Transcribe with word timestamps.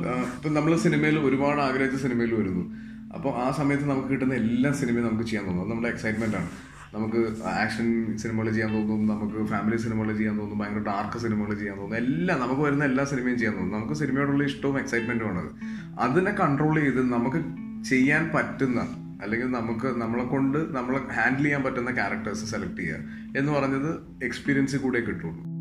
ഇപ്പം 0.00 0.54
നമ്മൾ 0.54 0.76
സിനിമയിൽ 0.76 1.18
ഒരുപാട് 1.18 1.60
ആഗ്രഹിച്ച 1.60 2.02
സിനിമയിൽ 2.02 2.34
വരുന്നു. 2.34 2.74
അപ്പോൾ 3.14 3.34
ആ 3.36 3.50
സമയത്ത് 3.50 3.90
നമുക്ക് 3.90 4.08
കിട്ടുന്ന 4.08 4.34
എല്ലാ 4.34 4.72
സിനിമയും 4.72 5.06
നമുക്ക് 5.06 5.24
ചെയ്യാൻ 5.24 5.46
തോന്നും. 5.46 5.64
അത് 5.64 5.70
നമ്മുടെ 5.70 5.88
എക്സൈറ്റ്മെന്റ് 5.88 6.36
ആണ്. 6.36 6.48
നമുക്ക് 6.94 7.44
ആക്ഷൻ 7.44 8.16
സിനിമകൾ 8.16 8.50
ചെയ്യാൻ 8.50 8.74
തോന്നും 8.74 9.06
നമുക്ക് 9.06 9.50
ഫാമിലി 9.50 9.76
സിനിമകൾ 9.76 10.16
ചെയ്യാൻ 10.16 10.38
തോന്നും 10.38 10.58
ഭയങ്കര 10.58 10.78
ഡാർക്ക് 10.78 11.18
സിനിമകൾ 11.18 11.54
ചെയ്യാൻ 11.54 11.78
തോന്നും. 11.78 11.96
എല്ലാം 11.96 12.40
നമുക്ക് 12.40 12.60
വരുന്ന 12.60 12.84
എല്ലാ 12.84 13.04
സിനിമയും 13.04 13.38
ചെയ്യാൻ 13.38 13.58
തോന്നും. 13.58 13.80
നമുക്ക് 13.80 13.94
സിനിമയോടുള്ള 13.94 14.44
ഇഷ്ടവും 14.44 14.78
എക്സൈറ്റ്മെന്റും 14.78 15.28
ആണത് 15.28 15.50
അതിനെ 16.00 16.30
കൺട്രോൾ 16.30 16.80
ചെയ്ത് 16.80 17.12
നമുക്ക് 17.12 17.36
ചെയ്യാൻ 17.84 18.30
പറ്റുന്ന 18.34 18.80
അല്ലെങ്കിൽ 19.22 19.46
നമുക്ക് 19.46 19.86
നമ്മളെ 19.86 20.24
കൊണ്ട് 20.24 20.58
നമ്മളെ 20.58 20.98
ഹാൻഡിൽ 21.12 21.42
ചെയ്യാൻ 21.42 21.62
പറ്റുന്ന 21.62 21.90
ക്യാരക്ടേഴ്സ് 21.90 22.50
സെലക്ട് 22.50 22.76
ചെയ്യുക 22.76 23.38
എന്ന് 23.38 23.52
പറഞ്ഞത് 23.52 23.96
എക്സ്പീരിയൻസിൽ 24.24 24.78
കൂടെ 24.78 25.00
കിട്ടുള്ളൂ. 25.00 25.51